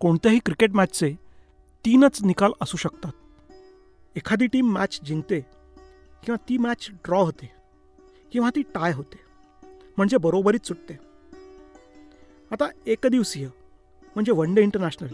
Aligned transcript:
कोणत्याही 0.00 0.38
क्रिकेट 0.38 0.70
मॅचचे 0.70 1.14
तीनच 1.84 2.22
निकाल 2.22 2.52
असू 2.60 2.76
शकतात. 2.76 3.12
एखादी 4.16 4.46
टीम 4.46 4.72
मॅच 4.72 5.00
जिंकते 5.04 5.40
किंवा 6.22 6.36
ती 6.48 6.58
मॅच 6.58 6.88
ड्रॉ 6.90 7.22
होते 7.22 7.50
किंवा 8.32 8.50
ती 8.56 8.62
टाय 8.62 8.92
होते 8.92 9.18
म्हणजे 9.96 10.16
बरोबरीच 10.16 10.66
सुटते. 10.68 10.94
आता 12.50 12.68
एकदिवसीय 12.86 13.46
म्हणजे 14.14 14.32
वन 14.32 14.54
डे 14.54 14.62
इंटरनॅशनल 14.62 15.08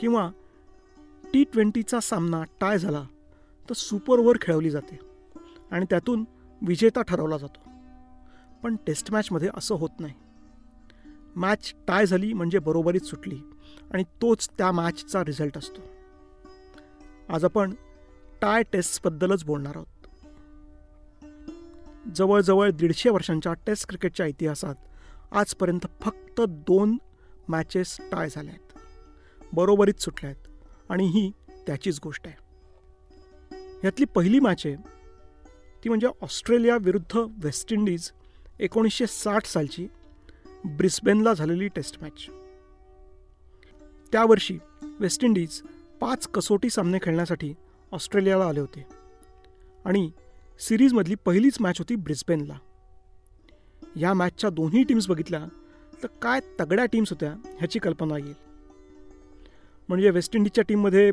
किंवा 0.00 0.30
टी 1.32 1.44
ट्वेंटीचा 1.44 2.00
सामना 2.00 2.42
टाय 2.60 2.78
झाला 2.78 3.04
तर 3.68 3.74
सुपर 3.74 4.18
ओव्हर 4.18 4.36
खेळवली 4.42 4.70
जाते 4.70 4.98
आणि 5.70 5.86
त्यातून 5.90 6.24
विजेता 6.62 7.02
ठरवला 7.02 7.38
जातो. 7.38 7.68
पण 8.62 8.76
टेस्ट 8.86 9.12
मॅचमध्ये 9.12 9.48
असं 9.54 9.74
होत 9.74 10.00
नाही. 10.00 10.14
मॅच 11.36 11.74
टाय 11.88 12.06
झाली 12.06 12.32
म्हणजे 12.32 12.58
बरोबरीच 12.58 13.04
सुटली. 13.04 13.38
आणि 13.94 14.02
तोच 14.02 14.48
त्या 14.48 14.72
मॅचचा 14.72 15.24
रिझल्ट 15.24 15.58
असतो. 15.58 15.80
आज 17.28 17.44
आपण 17.44 17.74
टाय 18.42 18.62
टेस्टबद्दलच 18.62 19.44
बोलणार 19.44 19.72
आहोत. 19.76 19.86
जवळजवळ 22.14 22.70
दीडशे 22.70 23.10
वर्षांच्या 23.10 23.52
टेस्ट 23.52 23.88
क्रिकेटच्या 23.88 24.26
इतिहासात 24.26 24.74
आजपर्यंत 25.32 25.86
फक्त 26.00 26.40
दोन 26.40 26.98
मॅचेस 27.48 27.96
टाय 28.00 28.28
झाल्या 28.28 28.54
आहेत. 28.54 28.78
बरोबरीच 29.52 30.02
सुटल्या 30.02 30.30
आहेत. 30.30 30.48
आणि 30.88 31.06
ही 31.06 31.32
त्याचीच 31.66 32.00
गोष्ट 32.02 32.26
आहे. 32.26 32.36
यातली 33.84 34.04
पहिली 34.04 34.40
मॅच 34.40 34.62
आहे 34.66 34.76
ती 35.84 35.88
म्हणजे 35.88 36.06
ऑस्ट्रेलिया 36.22 36.76
विरुद्ध 36.80 37.18
वेस्ट 37.44 37.72
इंडिज 37.72 38.10
एकोणीसशे 38.60 39.06
साठ 39.06 39.46
सालची 39.46 39.88
ब्रिस्बेनला 40.66 41.32
झालेली 41.34 41.68
टेस्ट 41.68 41.96
मॅच. 42.02 42.26
त्या 44.12 44.24
वर्षी 44.24 44.58
वेस्ट 45.00 45.24
इंडिज 45.24 45.60
पाच 46.00 46.26
कसोटी 46.28 46.70
सामने 46.70 46.98
खेळण्यासाठी 47.02 47.52
ऑस्ट्रेलियाला 47.92 48.44
आले 48.44 48.60
होते 48.60 48.86
आणि 49.84 50.10
सिरीजमधली 50.60 51.14
पहिलीच 51.14 51.60
मॅच 51.60 51.78
होती 51.78 51.96
ब्रिस्बेनला. 51.96 52.58
या 53.96 54.12
मॅचच्या 54.14 54.50
दोन्ही 54.50 54.82
टीम्स 54.84 55.08
बघितल्या 55.08 55.44
तर 56.02 56.08
काय 56.22 56.40
तगड्या 56.60 56.84
टीम्स 56.84 57.10
होत्या 57.10 57.30
ह्याची 57.58 57.78
कल्पना 57.78 58.18
येईल. 58.18 58.34
म्हणजे 59.88 60.10
वेस्ट 60.10 60.36
इंडिजच्या 60.36 60.64
टीममध्ये 60.68 61.10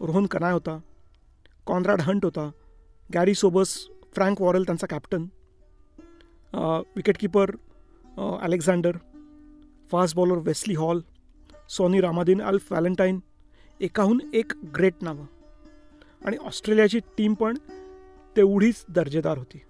रोहन 0.00 0.26
कनाय 0.26 0.52
होता 0.52 0.78
कॉन्राड 1.66 2.00
हंट 2.00 2.24
होता 2.24 2.50
गॅरी 3.14 3.34
सोबस 3.34 3.76
फ्रँक 4.14 4.40
वॉरेल 4.42 4.64
त्यांचा 4.66 4.86
captain 4.86 5.26
wicketkeeper 6.96 7.50
Alexander 8.18 8.96
fast 9.90 10.16
bowler 10.16 10.38
Wesley 10.38 10.74
Hall 10.74 11.00
Sonny 11.68 12.00
Ramadhin 12.00 12.42
Alf 12.42 12.66
Valentine 12.70 13.20
एकाहून 13.80 14.20
एक 14.34 14.52
ग्रेट 14.76 14.94
नावं. 15.02 15.26
आणि 16.26 16.36
ऑस्ट्रेलियाची 16.36 16.98
टीम 16.98 17.34
पण 17.34 17.56
तेवढीच 18.36 18.84
दर्जेदार 18.88 19.38
होती. 19.38 19.60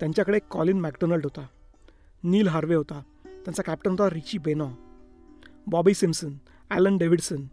त्यांच्याकडे 0.00 0.38
कॉलिन 0.50 0.80
मॅकडोनल्ड 0.80 1.24
होता 1.24 1.46
नील 2.22 2.48
हार्वे 2.48 2.74
होता 2.74 3.02
त्यांचा 3.24 3.62
कॅप्टन 3.62 3.90
होता 3.90 4.10
Richie 4.10 4.38
Benaud 4.38 4.68
Bobby 5.66 5.94
Simpson 5.94 6.32
Alan 6.70 6.96
Davidson 6.98 7.44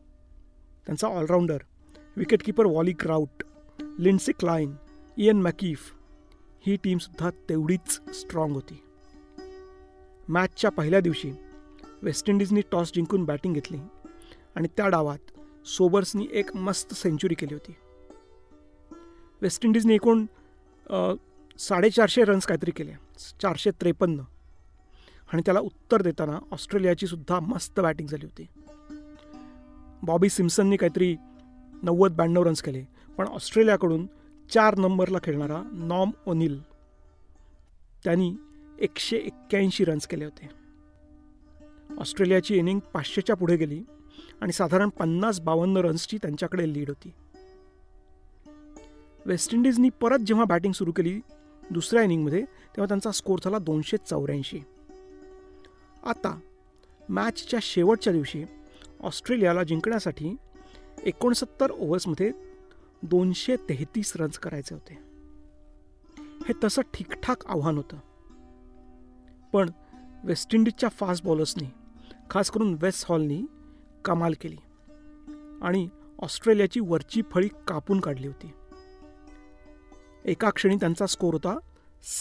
त्यांचा 0.86 1.08
allrounder 1.08 1.58
wicketkeeper 2.18 2.66
Wally 2.66 2.94
Grout 2.94 3.44
Lindsay 4.00 4.32
Kline 4.32 4.74
Ian 5.18 5.42
Meckiff 5.42 5.92
ही 6.66 6.78
टीमसुद्धा 6.84 7.30
तेवढीच 7.50 8.02
स्ट्रॉंग 8.16 8.54
होती. 8.54 8.84
मॅचच्या 10.32 10.70
पहिल्या 10.72 11.00
दिवशी 11.00 11.32
वेस्ट 12.02 12.30
इंडिजनी 12.30 12.62
टॉस 12.72 12.92
जिंकून 12.96 13.24
बॅटिंग 13.26 13.54
घेतली 13.54 13.78
आणि 14.56 14.68
त्या 14.78 14.88
डावात 14.88 15.68
सोबर्सनी 15.68 16.28
एक 16.32 16.56
मस्त 16.56 16.94
सेंचुरी 16.94 17.36
केली 17.36 17.54
होती. 17.54 17.76
वेस्ट 19.42 19.66
इंडिजने 19.66 19.96
एकूण 19.96 20.26
साडेचारशे 21.60 22.24
रन्स 22.24 22.46
काहीतरी 22.46 22.72
केले 22.72 22.94
चारशे 23.42 23.72
त्रेपन्न. 23.72 24.22
आणि 25.34 25.42
त्याला 25.46 25.60
उत्तर 25.60 26.02
देताना 26.02 26.40
ऑस्ट्रेलियाची 26.52 27.08
सुद्धा 27.08 27.40
मस्त 27.40 27.80
बॅटिंग 27.80 28.08
झाली 28.08 28.26
होती. 28.26 28.48
बॉबी 30.04 30.30
सिम्सननी 30.30 30.78
काहीतरी 30.78 31.16
नव्वद 31.84 32.16
ब्याण्णव 32.16 32.44
रन्स 32.44 32.62
केले 32.62 32.84
पण 33.18 33.28
ऑस्ट्रेलियाकडून 33.28 34.06
चार 34.50 34.78
नंबरला 34.78 35.18
खेळणारा 35.24 35.62
नॉम 35.72 36.12
ओनिल 36.26 36.62
त्यांनी 38.04 38.34
एकशे 38.82 39.18
एक्क्याऐंशी 39.18 39.86
रन्स 39.86 40.08
केले 40.08 40.26
होते. 40.26 40.50
ऑस्ट्रेलियाची 41.98 42.58
इनिंग 42.58 42.80
पाचशेच्या 42.80 43.36
पुढे 43.36 43.56
गेली 43.56 43.84
आणि 44.42 44.52
साधारण 44.52 44.90
पन्नास 44.90 45.40
बावन्न 45.42 45.78
रन्सची 45.78 46.18
त्यांच्याकडे 46.18 46.74
लीड 46.74 46.90
होती. 46.90 47.14
वेस्ट 49.26 49.54
इंडिजनी 49.54 49.90
परत 49.90 50.20
जेव्हा 50.20 50.46
बॅटिंग 50.46 50.74
सुरू 50.74 50.92
केली 50.92 51.20
दुसऱ्या 51.72 52.04
इनिंगमध्ये 52.04 52.42
तेव्हा 52.42 52.86
त्यांचा 52.86 53.12
स्कोर 53.12 53.40
झाला 53.44 53.58
दोनशे 53.58 53.98
चौऱ्याऐंशी. 53.98 54.60
आता 56.04 56.40
मॅचच्या 57.10 57.60
शेवटच्या 57.62 58.14
दिवशी 58.14 58.44
ऑस्ट्रेलियाला 59.00 59.64
जिंकण्यासाठी 59.64 60.36
एकोणसत्तर 61.04 61.72
ओव्हर्समध्ये 61.72 62.32
दोनशे 63.04 63.56
तेहतीस 63.56 64.14
रन्स 64.16 64.40
करायचे 64.40 64.76
होते. 64.76 65.00
हे 66.48 66.54
तसं 66.64 66.82
ठीकठाक 66.94 67.46
आव्हान 67.46 67.78
होतं. 67.78 67.98
पण 69.54 69.70
वेस्ट 70.24 70.56
इंडिजच्या 70.56 70.90
फास्ट 70.90 71.26
बॉलर्सनी 71.26 71.68
खास 72.30 72.52
करून 72.52 72.78
वेस्ट 72.82 73.06
हॉलनी 73.10 73.42
कमाल 74.06 74.34
केली. 74.42 74.58
आणि 75.62 75.90
ऑस्ट्रेलियाची 76.20 76.80
वरची 76.80 77.22
फळी 77.32 77.48
कापून 77.68 78.00
काढली 78.00 78.28
होती. 78.28 78.54
एका 80.26 80.50
क्षणी 80.50 80.76
त्यांचा 80.76 81.06
स्कोर 81.06 81.34
होता 81.34 81.58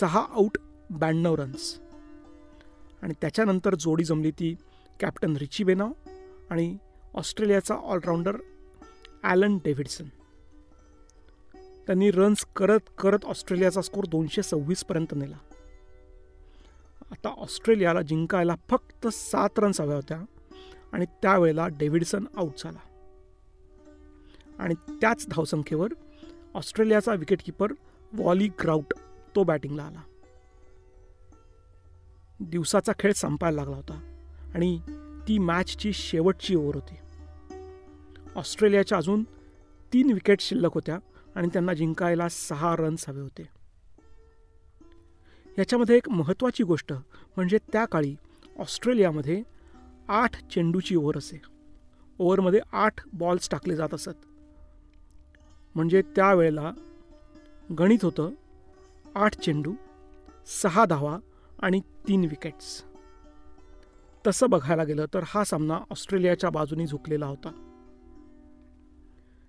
सहा 0.00 0.26
आऊट 0.30 0.58
ब्याण्णव 0.90 1.34
रन्स 1.34 1.78
आणि 3.02 3.14
त्याच्यानंतर 3.20 3.74
जोडी 3.74 4.04
जमली 4.04 4.30
ती 4.30 4.54
कॅप्टन 5.00 5.36
रिची 5.36 5.64
बेनाव 5.64 5.92
आणि 6.50 6.76
ऑस्ट्रेलियाचा 7.14 7.74
ऑलराऊंडर 7.74 8.36
ॲलन 9.22 9.58
डेव्हिडसन. 9.64 10.04
त्यांनी 11.86 12.10
रन्स 12.10 12.44
करत 12.56 12.80
करत 12.98 13.24
ऑस्ट्रेलियाचा 13.24 13.82
स्कोर 13.82 14.04
दोनशे 14.04 14.42
सव्वीसपर्यंत 14.42 15.14
नेला. 15.14 15.36
आता 17.10 17.28
ऑस्ट्रेलियाला 17.28 18.02
जिंकायला 18.02 18.54
फक्त 18.70 19.06
सात 19.06 19.58
रन्स 19.58 19.80
हव्या 19.80 19.96
होत्या 19.96 20.20
आणि 20.92 21.04
त्यावेळेला 21.22 21.68
डेव्हिडसन 21.68 22.24
आऊट 22.36 22.52
झाला. 22.58 22.78
आणि 24.58 24.74
त्याच 24.74 25.26
धावसंख्येवर 25.30 25.92
ऑस्ट्रेलियाचा 26.54 27.14
विकेटकीपर 27.14 27.72
वॉली 28.12 28.48
ग्राउट 28.48 28.94
तो 29.36 29.44
बॅटिंगला 29.44 29.82
आला. 29.82 30.00
दिवसाचा 32.40 32.92
खेळ 32.98 33.12
संपायला 33.12 33.56
लागला 33.56 33.76
होता 33.76 34.22
आणि 34.54 34.80
ती 35.28 35.38
मॅचची 35.38 35.92
शेवटची 35.92 36.54
ओव्हर 36.54 36.74
होती. 36.74 36.94
ऑस्ट्रेलियाच्या 38.36 38.98
अजून 38.98 39.24
तीन 39.92 40.12
विकेट 40.12 40.40
शिल्लक 40.40 40.74
होत्या 40.74 40.98
आणि 41.34 41.48
त्यांना 41.52 41.74
जिंकायला 41.74 42.28
सहा 42.28 42.76
रन्स 42.76 43.08
हवे 43.08 43.20
होते. 43.20 43.59
याच्यामध्ये 45.60 45.96
एक 45.96 46.08
महत्त्वाची 46.08 46.64
गोष्ट 46.64 46.92
म्हणजे 47.36 47.58
त्या 47.72 47.84
काळी 47.84 48.14
ऑस्ट्रेलियामध्ये 48.58 49.42
आठ 50.08 50.36
चेंडूची 50.48 50.96
ओव्हर 50.96 51.18
असे. 51.18 51.40
ओव्हरमध्ये 52.18 52.60
आठ 52.72 52.94
बॉल्स 53.12 53.50
टाकले 53.50 53.76
जात 53.76 53.94
असत. 53.94 54.24
म्हणजे 55.74 56.02
त्यावेळेला 56.16 56.72
गणित 57.78 57.98
होतं 58.02 58.30
आठ 59.14 59.36
चेंडू 59.36 59.74
सहा 60.62 60.84
धावा 60.84 61.18
आणि 61.62 61.80
तीन 62.08 62.24
विकेट्स 62.24 62.84
तसं 64.26 64.50
बघायला 64.50 64.84
गेलं 64.84 65.06
तर 65.14 65.24
हा 65.26 65.44
सामना 65.44 65.78
ऑस्ट्रेलियाच्या 65.90 66.50
बाजूने 66.50 66.86
झुकलेला 66.86 67.26
होता. 67.26 67.50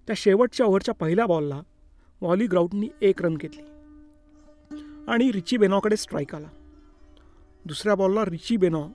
त्या 0.08 0.16
शेवटच्या 0.18 0.66
ओव्हरच्या 0.66 0.94
पहिल्या 0.94 1.26
बॉलला 1.26 1.62
वॉली 2.22 2.48
ग्राउंडनी 2.48 2.90
एक 3.02 3.22
रन 3.22 3.38
घेतली. 3.38 3.71
आणि 5.08 5.32
रिची 5.32 5.58
बेनॉकडे 5.58 5.98
स्ट्राईक 5.98 6.36
आला. 6.36 6.48
दुसऱ्या 7.66 7.96
बॉलला 7.96 8.26
रिची 8.26 8.58
बेनॉ 8.58 8.88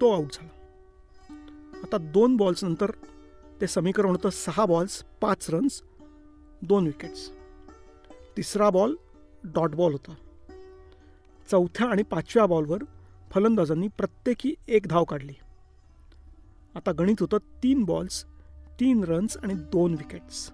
तो 0.00 0.10
आऊट 0.10 0.32
झाला. 0.32 0.48
आता 1.82 1.98
दोन 1.98 2.36
बॉल्सनंतर 2.36 2.90
ते 3.60 3.66
समीकरण 3.66 4.10
होतं 4.10 4.30
सहा 4.30 4.66
बॉल्स 4.66 5.04
पाच 5.20 5.50
रन्स 5.50 5.82
दोन 6.62 6.86
विकेट्स 6.86 7.30
तिसरा 8.36 8.70
बॉल 8.70 8.94
डॉट 9.44 9.74
बॉल 9.74 9.92
होता. 9.92 10.14
चौथ्या 11.50 11.86
आणि 11.86 12.02
पाचव्या 12.02 12.46
बॉलवर 12.46 12.78
फलंदाजांनी 13.30 13.88
प्रत्येकी 13.88 14.54
एक 14.68 14.86
धाव 14.86 15.04
काढली. 15.04 15.32
आता 16.74 16.92
गणित 16.92 17.20
होतं 17.20 17.36
तीन 17.62 17.84
बॉल्स 17.84 18.24
तीन 18.80 19.04
रन्स 19.04 19.36
आणि 19.36 19.54
दोन 19.54 19.92
विकेट्स 19.92 20.50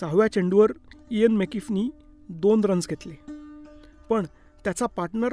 सहाव्या 0.00 0.28
चेंडूवर 0.28 0.72
इयन 1.10 1.36
मेकिफनी 1.36 1.90
दोन 2.28 2.64
रन्स 2.64 2.88
घेतले. 2.88 3.14
पण 4.08 4.26
त्याचा 4.64 4.86
पार्टनर 4.86 5.32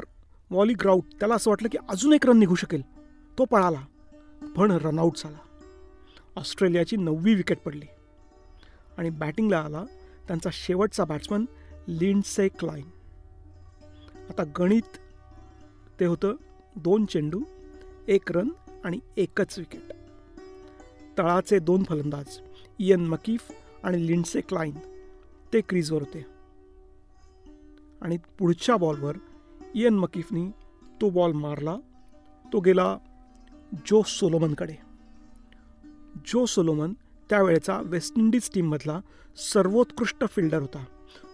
वॉली 0.52 0.74
ग्राउट 0.74 1.04
त्याला 1.20 1.36
असं 1.36 1.52
वाटलं 1.52 1.68
की 1.72 1.78
अजून 1.90 2.14
एक 2.14 2.26
रन 2.26 2.38
निघू 2.38 2.56
शकेल. 2.56 2.82
तो 3.38 3.46
पळाला. 3.46 3.86
पण 4.56 4.72
रनआउट 4.72 5.18
झाला. 5.18 5.38
ऑस्ट्रेलियाची 6.36 6.98
नववी 6.98 7.36
विकेट 7.36 7.60
पडली. 7.60 7.86
आणि 8.98 9.10
बॅटिंगला 9.10 9.60
आला 9.60 9.84
त्यांचा 10.28 10.50
शेवटचा 10.54 11.06
बॅट्समन 11.06 11.46
लिंडसे 11.88 12.48
क्लाईन 12.48 12.86
आता 14.30 14.44
गणित 14.60 14.98
ते 16.00 16.06
होतं 16.06 16.36
दोन 16.76 17.06
चेंडू 17.06 17.42
एक 18.08 18.32
रन 18.32 18.50
आणि 18.84 19.00
एकच 19.18 19.60
विकेट 19.60 19.82
तळाचे 21.18 21.60
दोन 21.60 21.84
फलंदाज 21.84 22.40
इयन 22.80 23.08
मकीफ 23.08 23.52
आणि 23.84 24.08
लिंडसे 24.08 24.42
क्लाईन 24.42 24.76
ते 25.54 25.62
क्रीजवर 25.62 26.02
होते. 26.02 26.26
आणि 28.02 28.18
पुढच्या 28.40 28.78
बॉलवर 28.78 29.18
इयन 29.76 29.94
मकीफनी 29.94 30.50
तो 31.02 31.10
बॉल 31.10 31.32
मारला. 31.32 31.78
तो 32.54 32.60
गेला 32.60 32.98
जो 33.74 34.02
सोलोमनकडे. 34.06 34.76
जो 36.28 36.46
सोलोमन 36.46 36.94
त्यावेळेचा 37.30 37.82
वेस्ट 37.86 38.18
इंडिज 38.18 38.50
टीममधला 38.54 39.02
सर्वोत्कृष्ट 39.36 40.26
फिल्डर 40.30 40.60
होता. 40.60 40.86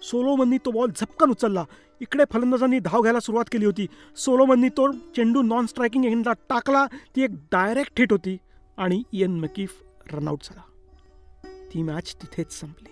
सोलोमननी 0.02 0.58
तो 0.58 0.72
बॉल 0.72 0.92
झपकन 0.96 1.30
उचलला. 1.30 1.66
इकडे 2.02 2.24
फलंदाजांनी 2.32 2.80
धाव 2.80 3.02
घ्यायला 3.02 3.20
सुरुवात 3.20 3.46
केली 3.52 3.66
होती. 3.66 3.88
सोलोमननी 4.16 4.70
तो 4.70 4.92
चेंडू 4.92 5.42
नॉन 5.42 5.66
स्ट्रायकिंग 5.66 6.06
एंडला 6.06 6.34
टाकला. 6.34 6.86
ती 7.16 7.22
एक 7.22 7.32
डायरेक्ट 7.32 8.00
हिट 8.00 8.12
होती 8.12 8.38
आणि 8.78 9.04
इयन 9.12 9.40
मकीफ 9.40 9.84
रनआउट 10.12 10.40
झाला. 10.44 10.62
ती 11.74 11.82
मॅच 11.84 12.16
तिथेच 12.16 12.52
संपली. 12.52 12.90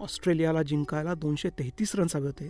ऑस्ट्रेलियाला 0.00 0.62
जिंकायला 0.62 1.14
दोनशे 1.14 1.50
तेहतीस 1.50 1.94
रन्स 1.94 2.16
हवे 2.16 2.26
होते 2.26 2.48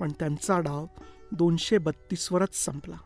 पण 0.00 0.12
त्यांचा 0.12 0.60
डाव 0.60 0.86
दोनशे 1.32 1.78
बत्तीसवरच 1.78 2.54
संपला. 2.54 2.96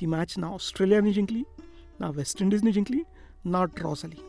ती 0.00 0.06
मॅच 0.06 0.38
ना 0.38 0.46
ऑस्ट्रेलियाने 0.46 1.12
जिंकली 1.12 1.42
ना 2.00 2.10
वेस्ट 2.10 2.42
इंडिजने 2.42 2.72
जिंकली 2.72 3.00
ना 3.44 3.64
ड्रॉ 3.64 3.94
झाली. 3.94 4.22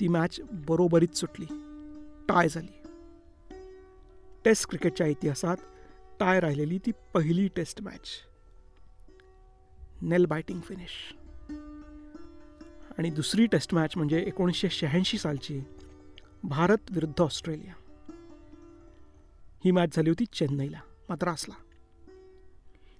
ती 0.00 0.08
मॅच 0.08 0.40
बरोबरीच 0.40 1.16
सुटली 1.16 1.46
टाय 2.28 2.48
झाली. 2.48 2.72
टेस्ट 4.44 4.68
क्रिकेटच्या 4.68 5.06
इतिहासात 5.06 5.56
टाय 6.20 6.40
राहिलेली 6.40 6.78
ती 6.78 6.90
पहिली 7.14 7.48
test 7.48 7.82
match. 7.82 8.08
Nail 10.02 10.26
biting 10.26 10.60
finish. 10.60 11.19
आणि 12.98 13.10
दुसरी 13.10 13.46
टेस्ट 13.46 13.74
मॅच 13.74 13.96
म्हणजे 13.96 14.20
एकोणीसशे 14.20 14.68
शहाऐंशी 14.70 15.18
सालची 15.18 15.60
भारत 16.44 16.78
विरुद्ध 16.90 17.22
ऑस्ट्रेलिया. 17.22 17.72
ही 19.64 19.70
मॅच 19.70 19.96
झाली 19.96 20.10
होती 20.10 20.24
चेन्नईला. 20.24 20.80
मद्रासला 21.10 21.54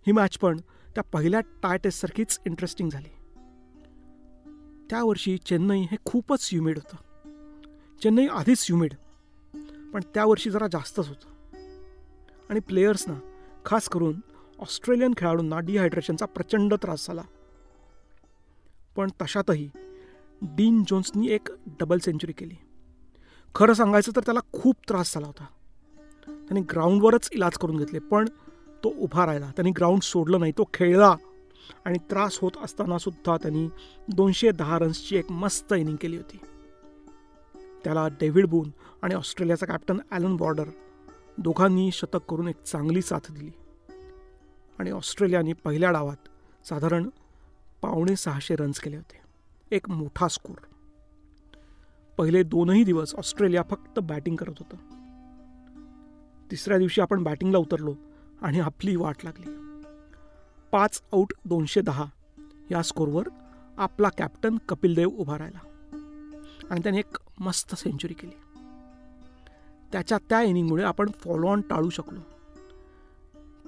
ही 0.06 0.12
मॅच 0.12 0.38
पण 0.38 0.60
त्या 0.94 1.02
पहिल्या 1.02 1.40
टाय 1.40 1.78
टेस्टसारखीच 1.78 2.40
इंटरेस्टिंग 2.46 2.90
झाली. 2.90 3.08
त्या 4.90 5.04
वर्षी 5.04 5.38
चेन्नई 5.38 5.80
हे 5.80 5.96
खूपच 6.04 6.48
ह्युमिड 6.52 6.78
होतं. 6.78 6.96
चेन्नई 8.02 8.26
आधीच 8.26 8.66
ह्युमिड 8.68 8.94
पण 9.92 10.00
त्या 10.14 10.24
वर्षी 10.24 10.50
जरा 10.50 10.66
जास्तच 10.66 11.08
होतं. 11.08 11.28
आणि 12.50 12.60
प्लेयर्सना 12.60 13.14
खास 13.64 13.88
करून 13.88 14.20
ऑस्ट्रेलियन 14.58 15.14
खेळाडूंना 15.16 15.60
डिहायड्रेशनचा 15.60 16.26
प्रचंड 16.26 16.74
त्रास 16.74 17.06
झाला. 17.06 17.22
पण 18.96 19.10
तशातही 19.22 19.70
डीन 20.42 20.82
जोन्सनी 20.82 21.28
एक 21.28 21.48
डबल 21.66 21.98
सेंचुरी 21.98 22.32
केली. 22.32 22.54
खरं 23.54 23.72
सांगायचं 23.72 24.12
तर 24.16 24.20
त्याला 24.20 24.40
खूप 24.52 24.76
त्रास 24.88 25.14
झाला 25.14 25.26
होता. 25.26 25.46
त्यांनी 26.26 26.60
ग्राउंडवरच 26.60 27.28
इलाज 27.32 27.52
करून 27.52 27.76
घेतले 27.76 27.98
पण 27.98 28.28
तो 28.84 28.94
उभा 28.98 29.26
राहिला. 29.26 29.46
त्यांनी 29.46 29.70
ग्राउंड 29.70 30.02
सोडलं 30.02 30.40
नाही 30.40 30.52
तो 30.52 30.64
खेळला. 30.74 31.16
आणि 31.84 31.98
त्रास 31.98 32.38
होत 32.38 32.50
असताना 32.64 32.98
सुद्धा 32.98 33.36
त्यांनी 33.36 33.68
दोनशे 34.08 34.50
दहा 34.50 34.78
रन्सची 34.78 35.16
एक 35.16 35.32
मस्त 35.32 35.72
इनिंग 35.72 35.96
केली 35.96 36.16
होती. 36.16 36.40
त्याला 37.84 38.08
डेव्हिड 38.08 38.46
बून 38.46 38.70
आणि 39.02 39.14
ऑस्ट्रेलियाचा 39.14 39.66
कॅप्टन 39.66 39.98
ॲलन 40.10 40.36
बॉर्डर 40.36 40.64
दोघांनी 41.38 41.90
शतक 41.92 42.16
करून 42.16 42.48
एक 42.48 42.62
चांगली 42.62 43.02
साथ 43.02 43.32
दिली. 43.32 43.50
आणि 44.78 44.90
ऑस्ट्रेलियाने 44.90 45.52
पहिल्या 45.52 45.90
डावात 45.90 46.28
साधारण 46.68 47.08
पावणे 47.82 48.16
सहाशे 48.16 48.56
रन्स 48.56 48.80
केले 48.80 48.96
होते. 48.96 49.20
एक 49.76 49.88
मोठा 49.88 50.28
स्कोर 50.28 50.56
पहिले 52.18 52.42
दोनही 52.42 52.84
दिवस 52.84 53.14
ऑस्ट्रेलिया 53.14 53.62
फक्त 53.70 53.98
बॅटिंग 53.98 54.36
करत 54.36 54.54
होतं. 54.58 54.76
तिसऱ्या 56.50 56.78
दिवशी 56.78 57.00
आपण 57.00 57.22
बॅटिंगला 57.22 57.58
उतरलो 57.58 57.94
आणि 58.42 58.60
आपली 58.60 58.96
वाट 58.96 59.16
लागली. 59.24 59.50
पाच 60.72 61.02
आऊट 61.12 61.32
दोनशे 61.44 61.80
दहा 61.80 62.04
या 62.70 62.82
स्कोरवर 62.82 63.22
आपला 63.76 64.08
कॅप्टन 64.08 64.56
कपिल 64.68 64.94
देव 64.94 65.10
उभा 65.10 65.38
राहिला. 65.38 65.58
आणि 66.70 66.80
त्याने 66.82 66.98
एक 66.98 67.18
मस्त 67.40 67.74
सेंचुरी 67.74 68.14
केली. 68.14 68.38
त्याच्या 69.92 70.18
त्या 70.18 70.42
इनिंगमुळे 70.42 70.84
आपण 70.84 71.10
फॉलो 71.10 71.46
ऑन 71.46 71.60
टाळू 71.60 71.90
शकलो. 71.90 72.20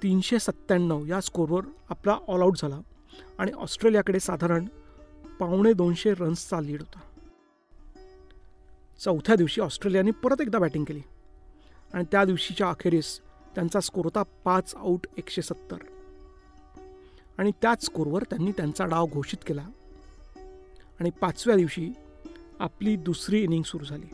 तीनशे 0.02 0.38
सत्त्याण्णव 0.38 1.06
या 1.06 1.20
स्कोरवर 1.20 1.62
आपला 1.90 2.18
ऑल 2.28 2.42
आऊट 2.42 2.56
झाला. 2.56 2.80
आणि 3.38 3.52
ऑस्ट्रेलियाकडे 3.52 4.20
साधारण 4.20 4.64
पावणे 5.40 5.72
दोनशे 5.72 6.14
रन्सचा 6.14 6.60
लीड 6.60 6.80
होता. 6.80 7.00
चौथ्या 9.00 9.34
दिवशी 9.34 9.60
ऑस्ट्रेलियाने 9.60 10.10
परत 10.10 10.40
एकदा 10.40 10.58
बॅटिंग 10.58 10.84
केली. 10.84 11.00
आणि 11.94 12.04
त्या 12.12 12.24
दिवशीच्या 12.24 12.68
अखेरीस 12.68 13.20
त्यांचा 13.54 13.80
स्कोर 13.80 14.04
होता 14.04 14.22
पाच 14.22 14.74
आऊट 14.76 15.06
एकशे 15.16 15.42
सत्तर. 15.42 15.76
आणि 17.38 17.50
त्याच 17.62 17.84
स्कोरवर 17.84 18.22
त्यांनी 18.22 18.52
त्यांचा 18.52 18.84
डाव 18.84 19.06
घोषित 19.06 19.38
केला. 19.46 19.68
आणि 21.00 21.10
पाचव्या 21.10 21.56
दिवशी 21.56 21.92
आपली 22.58 22.96
दुसरी 22.96 23.42
इनिंग 23.42 23.62
सुरू 23.62 23.84
झाली. 23.84 24.06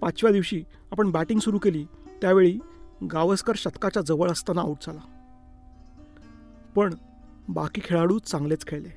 पाचव्या 0.00 0.32
दिवशी 0.32 0.64
आपण 0.90 1.10
बॅटिंग 1.10 1.40
सुरू 1.40 1.58
केली 1.58 1.84
त्यावेळी 2.20 2.58
गावस्कर 3.12 3.52
शतकाच्या 3.56 4.02
जवळ 4.02 4.30
असताना 4.30 4.60
आऊट 4.60 4.76
झाला. 4.82 5.00
पण 6.74 6.94
बाकी 7.48 7.80
खेळाडू 7.84 8.18
चांगलेच 8.18 8.66
खेळले. 8.66 8.88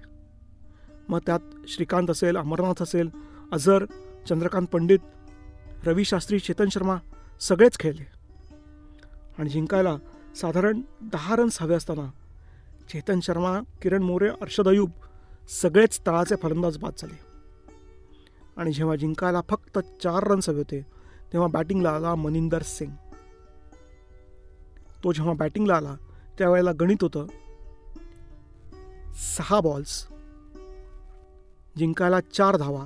मग 1.10 1.20
त्यात 1.26 1.40
श्रीकांत 1.68 2.10
असेल 2.10 2.38
अमरनाथ 2.38 2.84
असेल 2.84 3.10
अझर 3.52 3.86
चंद्रकांत 4.30 4.68
पंडित 4.68 5.00
रवी 5.86 6.06
शास्त्री 6.06 6.40
चेतन 6.40 6.70
शर्मा 6.70 6.98
सगळेच 7.40 7.80
खेळले. 7.80 8.06
आणि 9.38 9.50
जिंकायला 9.50 9.98
साधारण 10.36 10.82
दहा 11.02 11.36
रन्स 11.36 11.62
हवे 11.62 11.76
असताना 11.76 12.12
चेतन 12.90 13.20
शर्मा 13.20 13.60
किरण 13.82 14.04
मोरे 14.04 14.28
अर्षद 14.28 14.68
अयूब 14.68 14.90
सगळेच 15.50 16.02
तळाचे 16.08 16.36
फलंदाज 16.36 16.78
बाद 16.78 16.94
झाले. 16.98 17.20
आणि 18.58 18.74
जेव्हा 18.74 18.96
जिंकायला 18.96 19.42
फक्त 19.50 19.80
चार 19.80 20.28
रन्स 20.28 20.50
हवे 20.50 20.58
होते 20.58 20.86
तेव्हा 21.34 21.48
बॅटिंगला 21.48 21.90
आला 21.90 22.16
मनिंदर 22.16 22.62
सिंग. 22.62 22.92
तो 25.04 25.12
जेव्हा 25.12 25.34
बॅटिंगला 25.34 25.76
आला 25.76 25.96
त्यावेळेला 26.38 26.72
गणित 26.72 26.98
होतं 27.02 27.26
सहा 29.16 29.60
बॉल्स 29.60 30.08
जिंकायला 31.78 32.20
चार 32.20 32.58
धावा 32.58 32.86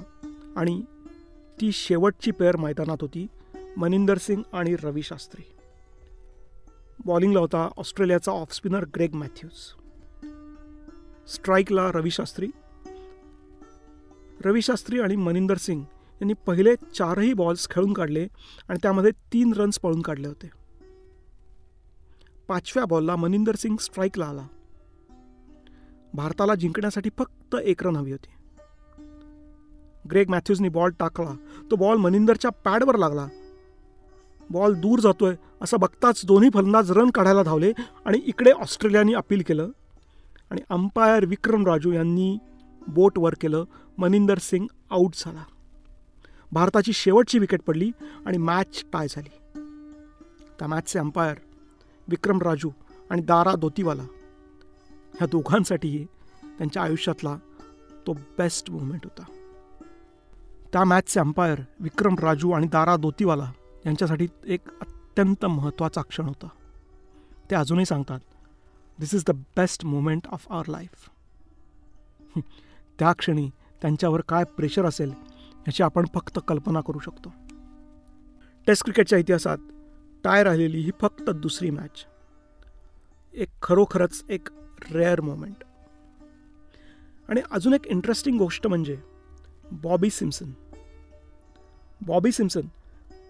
आणि 0.56 0.82
ती 1.62 1.72
शेवटची 1.72 2.32
पेअर 2.32 2.56
मैदानात 2.56 2.98
होती 3.02 3.28
मनिंदर 3.78 4.18
सिंग 4.18 4.42
आणि 4.54 4.76
रवी 4.76 5.04
शास्त्री. 5.04 5.44
बॉलिंगला 7.06 7.40
होता 7.40 7.70
ऑस्ट्रेलियाचा 7.78 8.32
ऑफस्पिनर 8.32 8.86
ग्रेग 8.86 9.14
मॅथ्यूज. 9.14 9.54
स्ट्राईकला 11.30 11.92
रवी 11.92 12.12
शास्त्री. 12.12 12.48
रवी 14.46 14.62
शास्त्री 14.62 15.00
आणि 15.00 15.16
मनिंदर 15.16 15.58
सिंग 15.58 15.82
यांनी 16.14 16.34
पहिले 16.34 16.76
चारही 16.76 17.34
बॉल्स 17.34 17.70
खेळून 17.70 17.94
काढले 17.94 18.28
आणि 18.70 18.80
त्यामध्ये 18.84 19.12
तीन 19.12 19.54
रन्स 19.54 19.80
पळून 19.80 20.02
काढले 20.02 20.28
होते. 20.28 20.50
पाचव्या 22.48 22.86
बॉलला 22.86 23.16
मनिंदर 23.16 23.56
सिंग 23.56 23.78
स्ट्राईकला 23.78 24.26
आला. 24.26 24.48
भारताला 26.16 26.56
जिंकण्यासाठी 26.56 27.10
फक्त 27.18 27.56
एक 27.56 27.84
रन 27.84 27.96
हवी 27.96 28.12
होती. 28.12 28.32
ग्रेग 30.10 30.30
मॅथ्यूजनी 30.30 30.70
बॉल 30.70 30.92
टाकला. 31.00 31.36
तो 31.72 31.76
बॉल 31.76 31.98
मनिंदरच्या 31.98 32.52
पॅडवर 32.52 32.96
लागला. 32.96 33.28
बॉल 34.50 34.74
दूर 34.74 35.00
जातोय 35.00 35.36
असं 35.62 35.80
बघताच 35.80 36.22
दोन्ही 36.26 36.50
फलंदाज 36.54 36.92
रन 36.92 37.10
काढायला 37.10 37.44
धावले 37.44 37.74
आणि 38.06 38.18
इकडे 38.26 38.52
ऑस्ट्रेलियाने 38.52 39.14
अपील 39.14 39.42
केलं. 39.48 39.70
आणि 40.50 40.62
अंपायर 40.70 41.26
विक्रम 41.26 41.66
राजू 41.66 41.92
यांनी 41.92 42.38
बोट 42.88 43.20
वर 43.20 43.34
केलं. 43.42 43.64
मनिंदर 43.98 44.38
सिंग 44.38 44.68
आऊट 44.92 45.14
झाला. 45.16 45.44
भारताची 46.52 46.94
शेवटची 46.94 47.40
विकेट 47.40 47.62
पडली 47.62 47.92
आणि 48.26 48.38
मॅच 48.38 48.86
टाय 48.94 49.08
झाली. 49.10 49.60
त्या 50.60 50.68
मॅचचे 50.68 51.00
अंपायर 51.00 51.36
विक्रम 52.08 52.40
राजू 52.40 52.70
आणि 53.10 53.22
दारा 53.22 53.56
दोतीवाला 53.56 54.04
ह्या 55.18 55.28
दोघांसाठीही 55.28 56.06
त्यांच्या 56.58 56.84
आयुष्यातला 56.84 57.38
तो 58.08 58.14
बेस्ट 58.14 58.72
मुवमेंट 58.72 59.02
होता. 59.04 59.24
त्या 60.74 60.84
मॅचचे 60.84 61.20
अंपायर 61.20 61.60
विक्रम 61.80 62.16
राजू 62.20 62.52
आणि 62.52 62.68
दारा 62.68 62.96
दोतीवाला 62.96 63.52
यांच्यासाठी 63.86 64.28
एक 64.46 64.68
अत्यंत 64.82 65.46
महत्त्वाचा 65.46 66.02
क्षण 66.02 66.26
होता. 66.26 66.48
ते 67.50 67.56
अजूनही 67.56 67.86
सांगतात 67.86 68.20
this 69.00 69.14
is 69.16 69.24
the 69.28 69.32
best 69.58 69.86
moment 69.86 70.28
of 70.28 70.46
our 70.50 70.68
life 70.68 71.10
त्या 73.00 73.12
क्षणी 73.12 73.50
त्यांच्यावर 73.82 74.22
काय 74.22 74.44
प्रेशर 74.58 74.86
असेल 74.86 75.12
याची 75.68 75.84
आपण 75.84 76.06
फक्त 76.14 76.40
कल्पना 76.48 76.82
करू 76.82 77.00
शकतो. 77.00 77.34
टेस्ट 78.68 78.84
क्रिकेटच्या 78.84 79.20
इतिहासात 79.20 79.58
टाय 80.24 80.44
राहिलेली 80.44 80.80
ही 80.80 80.92
फक्त 81.02 81.30
दुसरी 81.30 81.70
मॅच 81.70 82.06
एक 83.34 83.50
खरोखरच 83.62 84.24
एक 84.30 84.48
रेअर 84.92 85.22
मोमेंट 85.22 85.64
आणि 87.30 87.42
अजून 87.52 87.74
एक 87.74 87.88
इंटरेस्टिंग 87.88 88.38
गोष्ट 88.38 88.68
म्हणजे 88.68 88.98
बॉबी 89.72 90.10
सिम्सन 90.10 90.52
बॉबी 92.02 92.32
सिम्सन 92.32 92.62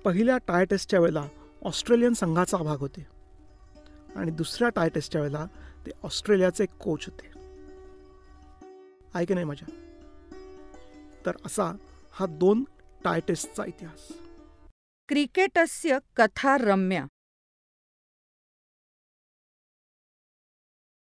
पहिल्या 0.04 0.38
टाय 0.38 0.66
टेस्टच्या 0.66 1.00
वेळेला 1.00 1.28
ऑस्ट्रेलियन 1.62 2.14
संघाचा 2.14 2.58
भाग 2.58 2.78
होते. 2.78 3.08
आणि 4.16 4.32
दुसऱ्या 4.32 4.70
टाय 4.70 4.90
टेस्टच्या 4.90 5.22
वेळेला 5.22 5.46
ते 5.86 5.92
ऑस्ट्रेलियाचे 6.04 6.66
कोच 6.66 7.06
होते. 7.06 7.32
आहे 9.14 9.26
की 9.26 9.34
नाही 9.34 9.46
मजा 9.46 9.66
तर 11.26 11.32
असा 11.46 11.76
हा 12.12 12.26
दोन 12.26 12.64
टाय 13.04 13.20
टेस्टचा 13.28 13.66
इतिहास. 13.66 14.12
क्रिकेटस्य 15.08 15.98
कथा 16.16 16.58
रम्या 16.58 17.06